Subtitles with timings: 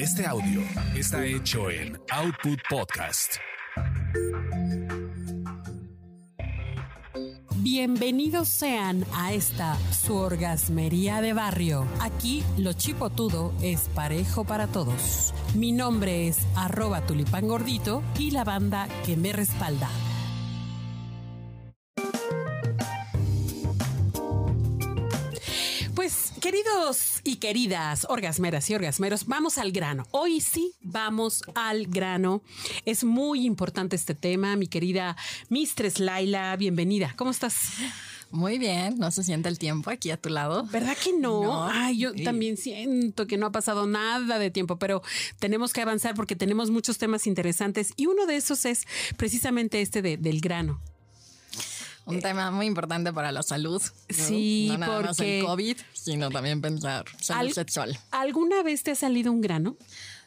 [0.00, 0.62] Este audio
[0.96, 3.34] está hecho en Output Podcast.
[7.56, 11.86] Bienvenidos sean a esta su orgasmería de barrio.
[12.00, 15.34] Aquí lo chipotudo es parejo para todos.
[15.54, 19.90] Mi nombre es arroba tulipán gordito y la banda que me respalda.
[26.40, 30.06] Queridos y queridas orgasmeras y orgasmeros, vamos al grano.
[30.10, 32.42] Hoy sí, vamos al grano.
[32.86, 35.16] Es muy importante este tema, mi querida
[35.50, 37.12] Mistress Laila, bienvenida.
[37.16, 37.74] ¿Cómo estás?
[38.30, 40.64] Muy bien, no se siente el tiempo aquí a tu lado.
[40.70, 41.42] ¿Verdad que no?
[41.42, 41.64] No.
[41.68, 42.24] Ay, yo Sí.
[42.24, 45.02] también siento que no ha pasado nada de tiempo, pero
[45.40, 48.86] tenemos que avanzar porque tenemos muchos temas interesantes y uno de esos es
[49.16, 50.80] precisamente este de- del grano.
[52.06, 53.80] Un tema muy importante para la salud.
[53.82, 54.14] ¿no?
[54.14, 57.98] Sí, no nada más el COVID, sino también pensar salud Al- sexual.
[58.10, 59.76] ¿Alguna vez te ha salido un grano?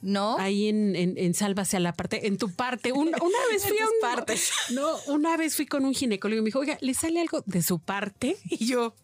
[0.00, 2.92] No, Ahí en, en, en Sálvase a la parte, en tu parte.
[2.92, 4.50] Un- una vez fui a un partes.
[4.70, 7.62] No, una vez fui con un ginecólogo y me dijo, oiga, ¿le sale algo de
[7.62, 8.36] su parte?
[8.48, 8.94] Y yo,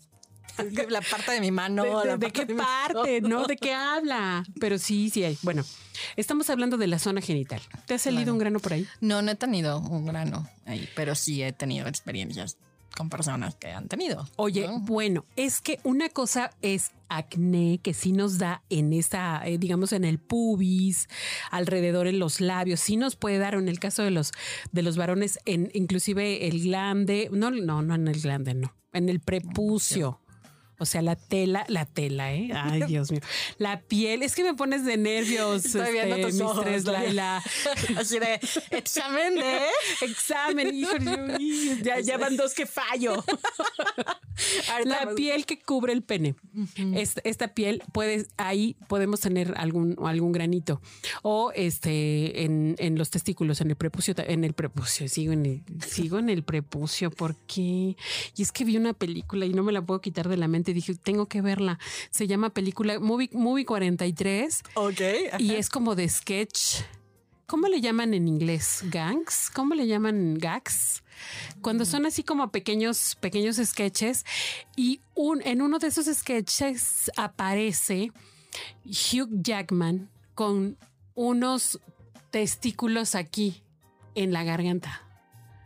[0.89, 1.83] la parte de mi mano.
[1.85, 3.21] ¿de, de- la de qué parte?
[3.21, 3.47] ¿No?
[3.47, 4.45] ¿De qué habla?
[4.61, 5.39] Pero sí, sí hay.
[5.43, 5.65] Bueno,
[6.17, 7.61] estamos hablando de la zona genital.
[7.87, 8.33] ¿Te ha salido Claro.
[8.35, 8.87] un grano por ahí?
[9.01, 12.57] No, no he tenido un grano ahí, pero sí he tenido experiencias
[12.97, 14.29] con personas que han tenido.
[14.37, 14.79] Oye, ¿no?
[14.79, 19.93] bueno, es que una cosa es acné que sí nos da en esta, eh, digamos,
[19.93, 21.09] en el pubis,
[21.51, 24.31] alrededor en los labios, sí nos puede dar, en el caso de los
[24.71, 29.09] de los varones, en inclusive el glande, no, no, no en el glande, no, en
[29.09, 30.21] el prepucio.
[30.79, 32.51] O sea, la tela, la tela, ¿eh?
[32.55, 33.21] Ay, Dios mío.
[33.59, 37.43] La piel, es que me pones de nervios, Estoy viendo este, tus ojos, Mistress Laila.
[37.97, 39.61] Así de examen de.
[40.03, 40.71] Examen,
[41.39, 43.25] y ya, ya van dos que fallo.
[44.85, 46.35] La piel que cubre el pene.
[46.95, 50.81] esta, esta piel puede, ahí podemos tener algún, algún granito.
[51.23, 55.63] O este en, en los testículos, en el prepucio, en el prepucio, sigo en el,
[55.87, 57.11] sigo en el prepucio.
[57.11, 57.97] ¿Por qué?
[58.37, 60.64] Y es que vi una película y no me la puedo quitar de la mente.
[60.73, 61.79] Dije, tengo que verla.
[62.11, 65.01] Se llama película Movie, Movie 43 Ok.
[65.39, 66.77] y es como de sketch.
[67.47, 68.81] ¿Cómo le llaman en inglés?
[68.85, 69.51] ¿Gangs?
[69.55, 71.03] ¿Cómo le llaman gags?
[71.61, 74.25] Cuando son así como pequeños, pequeños sketches
[74.77, 78.13] y un, en uno de esos sketches aparece
[78.85, 80.79] Hugh Jackman con
[81.15, 81.81] unos
[82.31, 83.63] testículos aquí
[84.15, 85.03] en la garganta.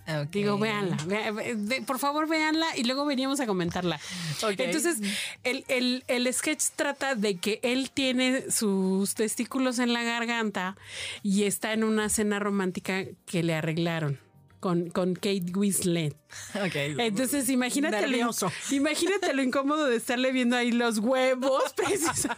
[0.08, 0.30] Ok.
[0.30, 3.96] Digo, véanla, ve- por favor véanla y luego veníamos a comentarla.
[4.42, 4.54] Ok.
[4.58, 4.98] Entonces,
[5.44, 10.76] el, el- el sketch trata de que él tiene sus testículos en la garganta
[11.22, 14.18] y está en una cena romántica que le arreglaron.
[14.60, 16.16] Con, con Kate Winslet.
[16.56, 16.74] Ok.
[16.74, 18.30] Entonces, imagínate lo,
[18.72, 22.28] imagínate lo incómodo de estarle viendo ahí los huevos, preciso.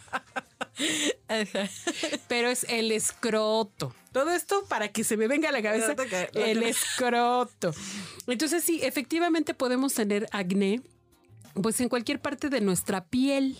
[2.28, 3.94] Pero es el escroto.
[4.12, 5.94] Todo esto para que se me venga a la cabeza
[6.34, 7.72] el escroto.
[8.26, 10.82] Entonces sí, efectivamente podemos tener acné.
[11.54, 13.58] Pues en cualquier parte de nuestra piel,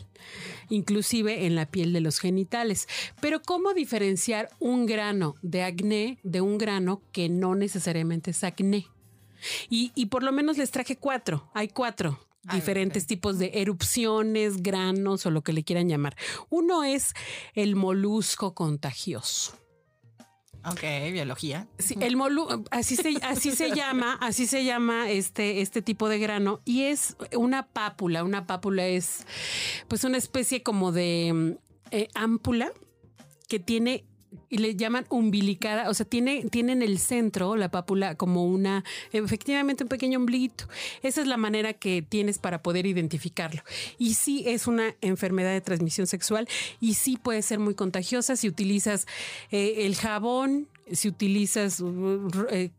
[0.69, 2.87] inclusive en la piel de los genitales.
[3.21, 8.87] Pero ¿cómo diferenciar un grano de acné de un grano que no necesariamente es acné?
[9.69, 11.51] Y, y por lo menos les traje cuatro.
[11.53, 12.21] Hay cuatro
[12.53, 16.17] diferentes tipos de erupciones, granos o lo que le quieran llamar.
[16.49, 17.13] Uno es
[17.55, 19.53] el molusco contagioso.
[20.65, 21.67] Ok, biología.
[21.79, 26.19] Sí, el molu así se, así se llama, así se llama este, este tipo de
[26.19, 28.25] grano y es una pápula.
[28.25, 29.27] Una pápula es
[29.89, 31.59] pues una especie como de
[31.91, 32.73] eh, ámpula
[33.49, 34.05] que tiene
[34.49, 38.85] y le llaman umbilicada, o sea, tiene, tiene en el centro la pápula como una,
[39.13, 40.69] efectivamente un pequeño ombliguito.
[41.03, 43.63] Esa es la manera que tienes para poder identificarlo.
[43.99, 46.49] Y sí es una enfermedad de transmisión sexual
[46.81, 49.07] y sí puede ser muy contagiosa si utilizas
[49.51, 52.71] eh, el jabón, si utilizas, uh, eh,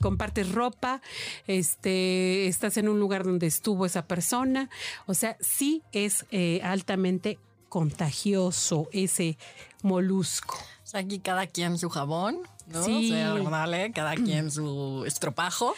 [0.00, 1.00] compartes ropa,
[1.46, 4.68] este, estás en un lugar donde estuvo esa persona.
[5.06, 7.38] O sea, sí es eh, altamente
[7.68, 9.36] contagioso ese
[9.82, 10.56] molusco.
[10.84, 12.84] O sea, aquí cada quien su jabón, ¿no?
[12.84, 13.10] Sí.
[13.10, 15.74] O sea, vale, cada quien su estropajo.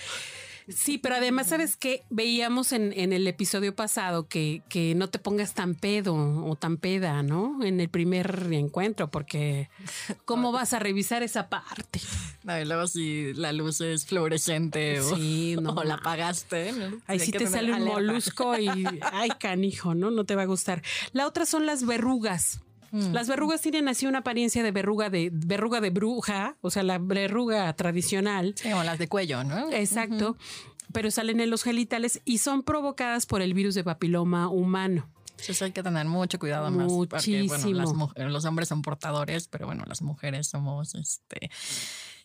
[0.68, 2.02] Sí, pero además, ¿sabes qué?
[2.10, 6.76] Veíamos en, en el episodio pasado que, que no te pongas tan pedo o tan
[6.76, 7.62] peda, ¿no?
[7.62, 9.70] En el primer encuentro, porque
[10.24, 12.00] ¿cómo vas a revisar esa parte?
[12.42, 16.72] No, y luego si la luz es fluorescente o, Sí, no o la apagaste.
[16.72, 16.98] ¿no?
[17.06, 18.68] Ahí sí te sale un molusco y
[19.02, 20.10] ay, canijo, ¿no?
[20.10, 20.82] No te va a gustar.
[21.12, 22.60] La otra son las verrugas.
[23.12, 26.98] Las verrugas tienen así una apariencia de verruga de verruga de bruja, o sea, la
[26.98, 28.54] verruga tradicional.
[28.56, 29.70] Sí, como las de cuello, ¿no?
[29.72, 30.36] Exacto.
[30.92, 35.08] Pero salen en los genitales y son provocadas por el virus de papiloma humano.
[35.32, 36.90] Entonces hay que tener mucho cuidado más.
[36.90, 38.12] Porque, bueno, Muchísimo.
[38.14, 41.50] las los hombres son portadores, pero bueno, las mujeres somos este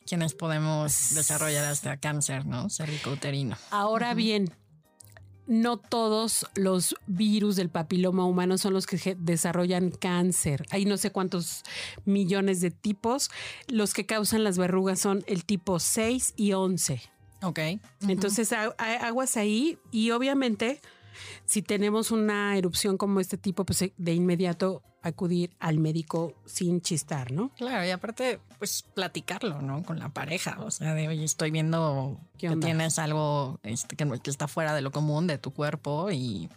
[0.05, 2.69] quienes podemos desarrollar hasta cáncer, ¿no?
[2.69, 3.57] Cervicouterino.
[3.69, 4.51] Ahora bien,
[5.53, 10.65] no todos los virus del papiloma humano son los que desarrollan cáncer.
[10.69, 11.63] Hay no sé cuántos
[12.05, 13.29] millones de tipos.
[13.67, 17.01] Los que causan las verrugas son el tipo 6 y 11.
[17.43, 17.59] Ok.
[18.07, 20.79] Entonces, a- a- aguas ahí y obviamente,
[21.45, 27.31] si tenemos una erupción como este tipo, pues de inmediato acudir al médico sin chistar,
[27.31, 27.49] ¿no?
[27.57, 29.81] Claro, y aparte, pues platicarlo, ¿no?
[29.83, 30.59] Con la pareja.
[30.61, 34.81] O sea, de oye, estoy viendo ¿Qué que tienes algo este, que, está fuera de
[34.81, 36.49] lo común de tu cuerpo y,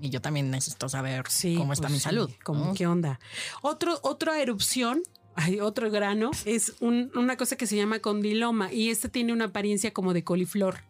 [0.00, 1.24] y yo también necesito saber
[1.56, 2.30] cómo está pues mi sí, salud.
[2.44, 2.74] cómo- ¿no?
[2.74, 3.20] ¿Qué onda?
[3.62, 5.00] Otro, otra erupción,
[5.34, 9.46] hay otro grano, es un- una cosa que se llama condiloma y este tiene una
[9.46, 10.80] apariencia como de coliflor.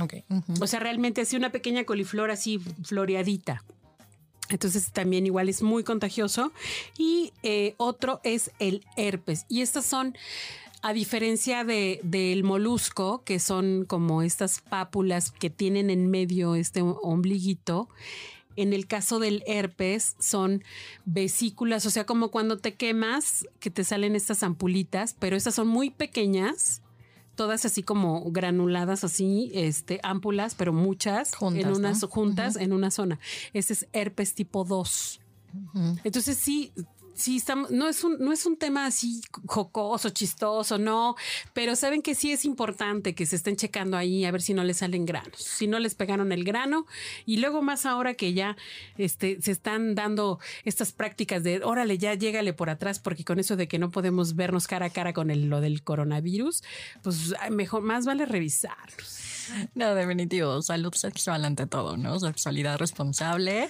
[0.00, 0.14] Ok.
[0.28, 0.54] ujú.
[0.62, 3.62] O sea, realmente así una pequeña coliflor así floreadita.
[4.48, 6.52] Entonces también igual es muy contagioso.
[6.98, 9.46] Y eh, otro es el herpes.
[9.48, 10.16] Y estas son,
[10.82, 16.82] a diferencia de, del molusco, que son como estas pápulas que tienen en medio este
[16.82, 17.88] ombliguito,
[18.56, 20.64] en el caso del herpes son
[21.04, 25.68] vesículas, o sea, como cuando te quemas, que te salen estas ampulitas, pero estas son
[25.68, 26.82] muy pequeñas,
[27.40, 32.08] todas así como granuladas, así, este, ámpulas, pero muchas Juntas, en unas ¿no?
[32.08, 33.18] juntas en una zona.
[33.54, 35.22] Ese es herpes tipo 2.
[35.54, 35.96] Ujú.
[36.04, 36.70] Entonces sí,
[37.20, 41.14] sí estamos, no es un, no es un tema así jocoso, chistoso, no,
[41.52, 44.64] pero saben que sí es importante que se estén checando ahí a ver si no
[44.64, 46.86] les salen granos, si no les pegaron el grano
[47.26, 48.56] y luego más ahora que ya
[48.98, 53.56] este, se están dando estas prácticas de órale, ya llégale por atrás, porque con eso
[53.56, 56.62] de que no podemos vernos cara a cara con el, lo del coronavirus,
[57.02, 59.20] pues mejor, más vale revisarnos.
[59.74, 60.62] No, definitivo.
[60.62, 62.18] Salud sexual ante todo, ¿no?
[62.20, 63.68] Sexualidad responsable.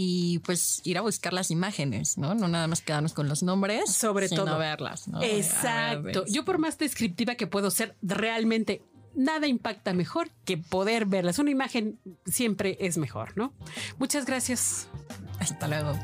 [0.00, 2.32] Y pues ir a buscar las imágenes, ¿no?
[2.36, 3.92] No nada más quedarnos con los nombres.
[3.92, 4.56] Sobre sino todo.
[4.56, 5.20] verlas, ¿no?
[5.20, 6.24] Exacto.
[6.28, 8.80] Yo por más descriptiva que puedo ser, realmente
[9.16, 11.40] nada impacta mejor que poder verlas.
[11.40, 13.52] Una imagen siempre es mejor, ¿no?
[13.98, 14.86] Muchas gracias.
[15.40, 15.98] Hasta luego.